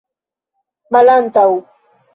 [0.91, 1.49] malantaŭ